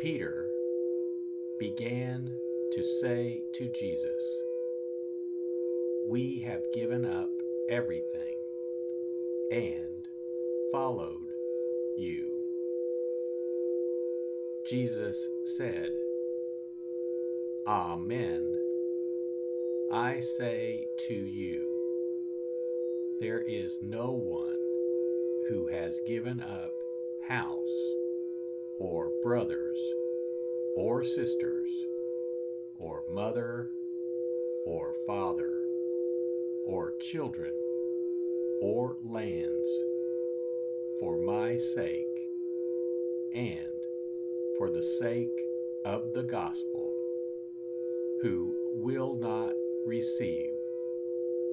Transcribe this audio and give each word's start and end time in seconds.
Peter 0.00 0.48
began 1.58 2.30
to 2.72 2.82
say 2.82 3.42
to 3.52 3.70
Jesus, 3.78 4.24
We 6.08 6.38
have 6.46 6.62
given 6.74 7.04
up 7.04 7.28
everything 7.68 8.34
and 9.52 10.08
followed 10.72 11.28
you. 11.98 12.30
Jesus 14.66 15.28
said, 15.44 15.90
Amen. 17.66 18.56
I 19.92 20.20
say 20.20 20.86
to 21.08 21.14
you, 21.14 21.68
there 23.20 23.42
is 23.46 23.80
no 23.82 24.12
one 24.12 24.56
who 25.50 25.68
has 25.70 26.00
given 26.06 26.40
up 26.40 26.72
house 27.28 27.99
or 28.80 29.10
brothers 29.22 29.78
or 30.76 31.04
sisters 31.04 31.70
or 32.78 33.02
mother 33.12 33.68
or 34.66 34.94
father 35.06 35.52
or 36.66 36.94
children 37.12 37.52
or 38.62 38.96
lands 39.04 39.70
for 40.98 41.18
my 41.18 41.58
sake 41.74 42.06
and 43.34 43.58
for 44.58 44.70
the 44.70 44.82
sake 44.82 45.28
of 45.84 46.02
the 46.14 46.22
gospel 46.22 46.92
who 48.22 48.54
will 48.82 49.14
not 49.16 49.52
receive 49.86 50.50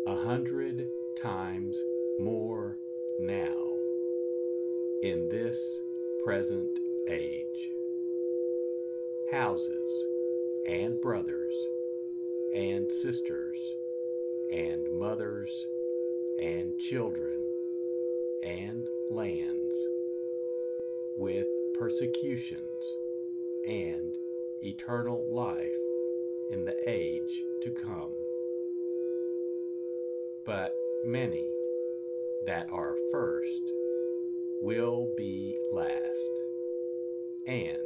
a 0.07 0.15
hundred 0.15 0.87
times 1.21 1.77
more 2.19 2.77
now 3.19 3.73
in 5.03 5.27
this 5.29 5.59
present 6.23 6.79
age. 7.09 7.69
Houses 9.31 10.05
and 10.67 10.99
brothers 11.01 11.53
and 12.55 12.91
sisters 12.91 13.57
and 14.51 14.81
mothers 14.99 15.67
and 16.41 16.77
children 16.79 17.39
and 18.43 18.85
lands 19.11 19.75
with 21.17 21.47
persecutions 21.77 22.61
and 23.67 24.15
eternal 24.63 25.25
life 25.31 25.75
in 26.51 26.65
the 26.65 26.75
age 26.87 27.43
to 27.63 27.71
come. 27.71 28.11
But 30.45 30.73
many 31.05 31.45
that 32.45 32.67
are 32.71 32.95
first 33.11 33.61
will 34.61 35.09
be 35.17 35.57
last 35.73 36.46
and 37.47 37.77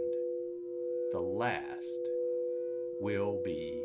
the 1.11 1.19
last 1.19 2.09
will 2.99 3.39
be 3.43 3.83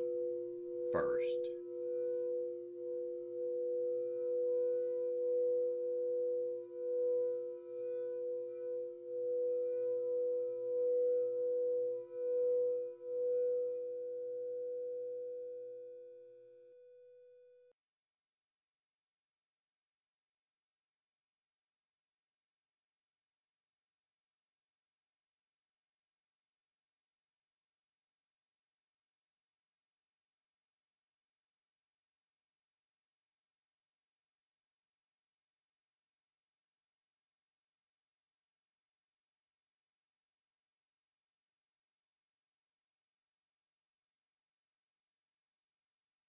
first. 0.91 1.56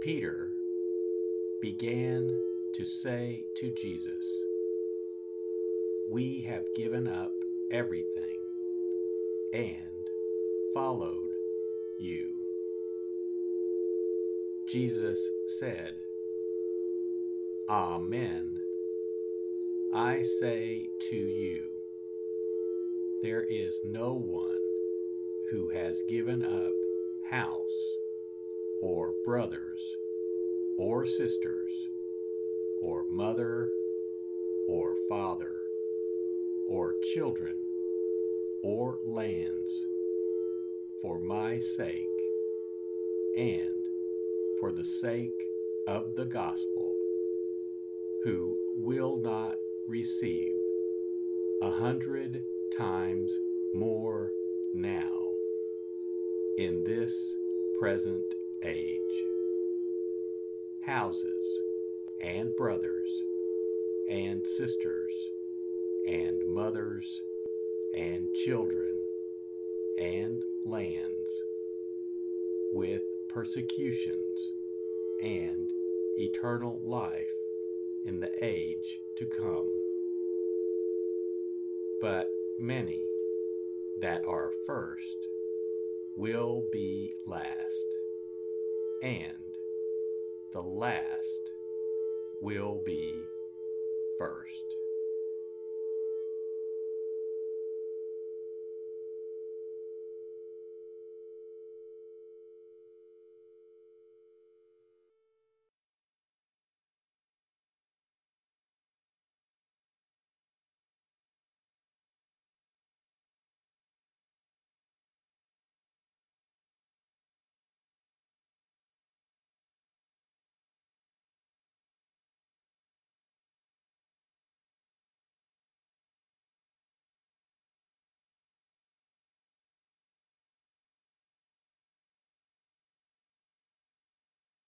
Peter 0.00 0.52
began 1.60 2.30
to 2.72 2.84
say 2.84 3.44
to 3.56 3.70
Jesus, 3.70 4.24
We 6.08 6.40
have 6.42 6.72
given 6.76 7.08
up 7.08 7.32
everything 7.72 8.38
and 9.52 10.08
followed 10.72 11.30
you. 11.98 12.30
Jesus 14.68 15.20
said, 15.58 15.94
Amen. 17.68 18.60
I 19.92 20.22
say 20.22 20.86
to 21.10 21.16
you, 21.16 21.64
there 23.20 23.42
is 23.42 23.80
no 23.84 24.12
one 24.12 24.58
who 25.50 25.70
has 25.70 26.02
given 26.08 26.44
up 26.44 26.72
house 27.30 27.96
or 28.80 29.12
brothers 29.24 29.80
or 30.78 31.06
sisters 31.06 31.72
or 32.80 33.04
mother 33.10 33.68
or 34.68 34.94
father 35.08 35.60
or 36.68 36.94
children 37.14 37.54
or 38.62 38.98
lands 39.04 39.86
for 41.02 41.18
my 41.20 41.58
sake 41.58 42.06
and 43.36 43.74
for 44.60 44.72
the 44.72 44.84
sake 44.84 45.30
of 45.86 46.16
the 46.16 46.24
gospel, 46.24 46.94
who 48.24 48.56
will 48.76 49.16
not 49.16 49.54
receive 49.86 50.52
a 51.62 51.70
hundred 51.70 52.42
times 52.76 53.32
more 53.74 54.30
now 54.74 55.28
in 56.58 56.82
this 56.84 57.34
present 57.78 58.34
age. 58.64 59.00
Houses 60.84 61.58
and 62.22 62.54
brothers 62.56 63.08
and 64.10 64.46
sisters 64.46 65.12
and 66.06 66.54
mothers 66.54 67.20
and 67.96 68.26
children 68.44 68.94
and 70.00 70.42
lands 70.64 71.30
with 72.72 73.02
persecutions 73.28 74.52
and 75.22 75.68
eternal 76.18 76.80
life 76.84 77.28
in 78.06 78.20
the 78.20 78.30
age 78.42 79.00
to 79.16 79.26
come. 79.26 79.68
But 82.00 82.28
many 82.58 83.02
that 84.00 84.22
are 84.26 84.52
first 84.66 85.16
will 86.16 86.62
be 86.72 87.14
last, 87.26 87.86
and 89.02 89.56
the 90.52 90.60
last 90.60 91.50
will 92.40 92.80
be 92.84 93.14
first. 94.18 94.64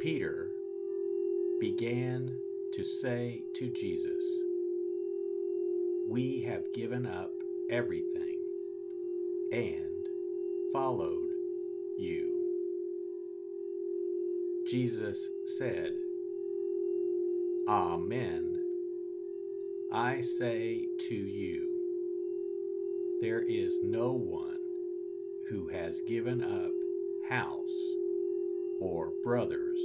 Peter 0.00 0.48
began 1.60 2.34
to 2.72 2.82
say 2.82 3.42
to 3.54 3.68
Jesus, 3.68 4.24
We 6.08 6.40
have 6.40 6.72
given 6.72 7.04
up 7.04 7.30
everything 7.68 8.38
and 9.52 10.06
followed 10.72 11.28
you. 11.98 12.32
Jesus 14.66 15.28
said, 15.58 15.92
Amen. 17.68 18.58
I 19.92 20.22
say 20.22 20.86
to 21.08 21.14
you, 21.14 21.66
there 23.20 23.42
is 23.42 23.80
no 23.82 24.12
one 24.12 24.56
who 25.50 25.68
has 25.68 26.00
given 26.00 26.42
up 26.42 26.70
house, 27.28 27.99
or 28.80 29.12
brothers, 29.22 29.78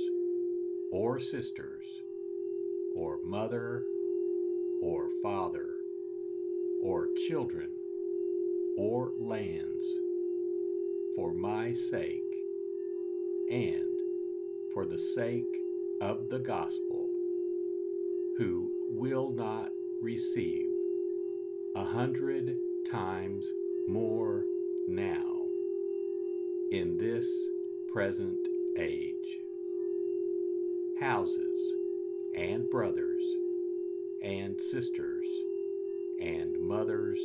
or 0.92 1.20
sisters, 1.20 1.86
or 2.96 3.20
mother, 3.26 3.84
or 4.82 5.10
father, 5.22 5.76
or 6.82 7.10
children, 7.28 7.68
or 8.78 9.12
lands, 9.20 9.86
for 11.16 11.34
my 11.34 11.74
sake, 11.74 12.22
and 13.52 13.84
for 14.74 14.86
the 14.86 14.98
sake 14.98 15.44
of 16.02 16.30
the 16.30 16.40
gospel, 16.40 17.10
who 18.38 18.72
will 18.90 19.32
not 19.32 19.70
receive 20.02 20.68
a 21.76 21.84
hundred 21.84 22.56
times 22.90 23.52
more 23.88 24.46
now 24.88 25.42
in 26.72 26.98
this 26.98 27.28
present 27.92 28.48
age. 28.78 29.38
Houses 31.00 31.74
and 32.36 32.70
brothers 32.70 33.24
and 34.22 34.60
sisters 34.60 35.26
and 36.22 36.60
mothers 36.60 37.20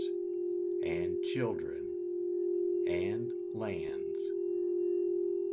and 0.84 1.22
children 1.22 1.84
and 2.86 3.30
lands 3.54 4.18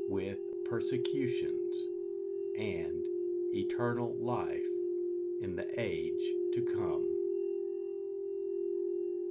with 0.09 0.37
persecutions 0.65 1.87
and 2.57 3.05
eternal 3.53 4.15
life 4.19 4.65
in 5.41 5.55
the 5.55 5.67
age 5.77 6.31
to 6.53 6.61
come. 6.61 7.05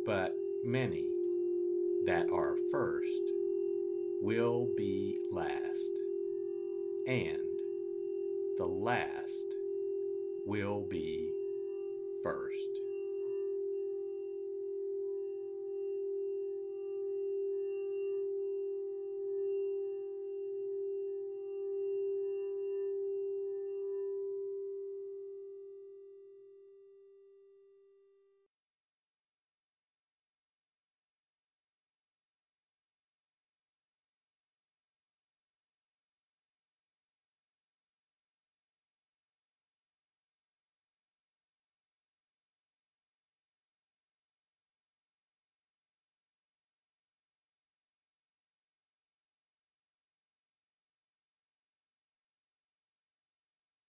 But 0.05 0.37
many 0.65 1.07
that 2.07 2.29
are 2.31 2.57
first 2.71 3.11
will 4.23 4.69
be 4.77 5.19
last, 5.33 5.91
and 7.07 7.39
the 8.59 8.67
last 8.67 9.55
will 10.45 10.83
be 10.83 11.31
first. 12.23 12.81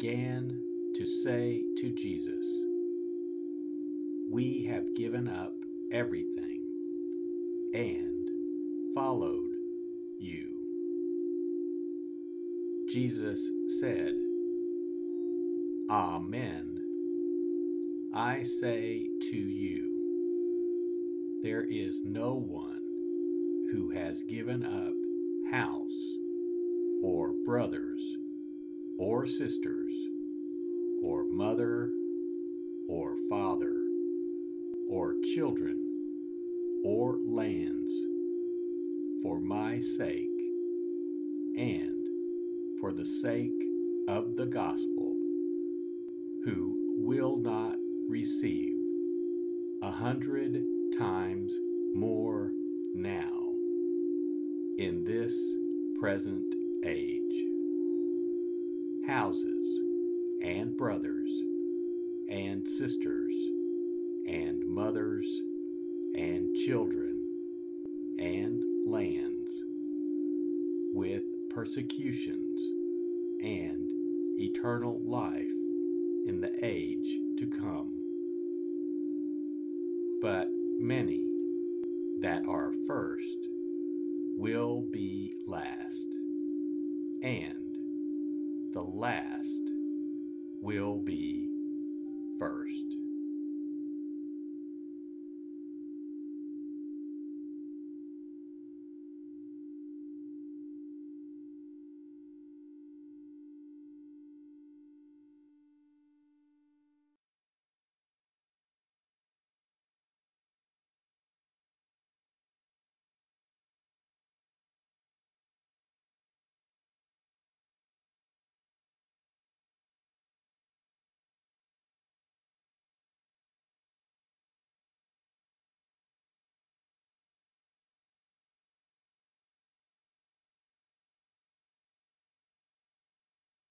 began 0.00 0.58
to 0.94 1.04
say 1.04 1.62
to 1.76 1.90
Jesus, 1.90 2.46
We 4.30 4.64
have 4.64 4.94
given 4.94 5.28
up 5.28 5.52
everything 5.92 6.62
and 7.74 8.30
followed 8.94 9.50
you. 10.18 10.46
Jesus 12.88 13.50
said, 13.78 14.14
Amen. 15.90 16.80
I 18.14 18.44
say 18.44 19.06
to 19.30 19.36
you, 19.36 21.40
there 21.42 21.66
is 21.68 22.00
no 22.04 22.34
one 22.34 22.80
who 23.70 23.90
has 23.90 24.22
given 24.22 24.64
up 24.64 24.94
house 25.52 26.16
or 27.02 27.32
brothers 27.44 28.16
or 29.00 29.26
sisters 29.26 29.94
or 31.02 31.24
mother 31.24 31.90
or 32.86 33.16
father 33.30 33.74
or 34.90 35.14
children 35.34 35.78
or 36.84 37.16
lands 37.26 37.94
for 39.22 39.40
my 39.40 39.80
sake 39.80 40.28
and 41.56 42.06
for 42.78 42.92
the 42.92 43.06
sake 43.06 43.62
of 44.06 44.36
the 44.36 44.44
gospel 44.44 45.16
who 46.44 46.76
will 46.98 47.38
not 47.38 47.76
receive 48.06 48.76
a 49.82 49.90
hundred 49.90 50.62
times 50.98 51.56
more 51.94 52.52
now 52.94 53.54
in 54.76 55.02
this 55.04 55.54
present 55.98 56.54
age. 56.84 57.49
Houses 59.06 59.80
and 60.42 60.76
brothers 60.76 61.30
and 62.28 62.68
sisters 62.68 63.34
and 64.26 64.66
mothers 64.66 65.26
and 66.14 66.54
children 66.54 67.26
and 68.18 68.62
lands 68.86 69.50
with 70.92 71.22
persecutions 71.50 72.60
and 73.42 73.90
eternal 74.38 75.00
life 75.04 75.50
in 76.26 76.40
the 76.40 76.52
age 76.62 77.18
to 77.38 77.46
come. 77.46 77.90
But 80.20 80.50
many 80.78 81.26
that 82.20 82.42
are 82.46 82.72
first 82.86 83.38
will 84.36 84.82
be 84.82 85.34
last 85.46 86.08
and 87.22 87.69
the 88.72 88.82
last 88.82 89.72
will 90.62 90.96
be 90.96 91.48
first. 92.38 92.99